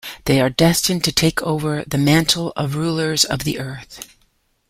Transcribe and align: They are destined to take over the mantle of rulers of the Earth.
They 0.25 0.41
are 0.41 0.49
destined 0.49 1.03
to 1.03 1.11
take 1.11 1.43
over 1.43 1.83
the 1.85 1.99
mantle 1.99 2.53
of 2.55 2.75
rulers 2.75 3.23
of 3.23 3.43
the 3.43 3.59
Earth. 3.59 4.07